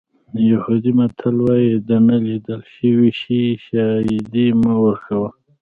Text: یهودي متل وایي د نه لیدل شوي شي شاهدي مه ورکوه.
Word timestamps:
یهودي 0.51 0.91
متل 0.99 1.35
وایي 1.45 1.71
د 1.87 1.89
نه 2.07 2.15
لیدل 2.25 2.61
شوي 2.75 3.11
شي 3.21 3.41
شاهدي 3.67 4.47
مه 4.61 4.73
ورکوه. 4.83 5.29